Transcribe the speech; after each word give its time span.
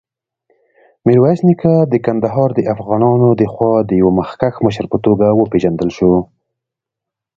میرویس 1.05 1.39
نیکه 1.47 1.73
د 1.91 1.93
کندهار 2.05 2.49
دافغانانودخوا 2.57 3.73
د 3.89 3.91
یوه 4.01 4.11
مخکښ 4.19 4.55
مشر 4.65 4.85
په 4.91 4.97
توګه 5.05 5.27
وپېژندل 5.31 5.89
شو. 5.97 6.13